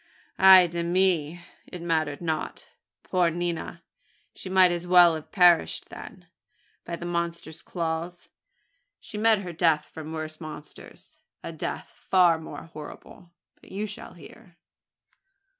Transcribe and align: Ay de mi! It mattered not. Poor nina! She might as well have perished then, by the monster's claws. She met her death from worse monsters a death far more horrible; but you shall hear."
Ay 0.39 0.65
de 0.65 0.81
mi! 0.81 1.39
It 1.67 1.79
mattered 1.83 2.21
not. 2.21 2.69
Poor 3.03 3.29
nina! 3.29 3.83
She 4.33 4.49
might 4.49 4.71
as 4.71 4.87
well 4.87 5.13
have 5.13 5.31
perished 5.31 5.89
then, 5.89 6.25
by 6.83 6.95
the 6.95 7.05
monster's 7.05 7.61
claws. 7.61 8.27
She 8.99 9.19
met 9.19 9.43
her 9.43 9.53
death 9.53 9.85
from 9.85 10.11
worse 10.11 10.41
monsters 10.41 11.19
a 11.43 11.51
death 11.51 11.93
far 12.09 12.39
more 12.39 12.63
horrible; 12.63 13.29
but 13.61 13.71
you 13.71 13.85
shall 13.85 14.13
hear." 14.13 14.57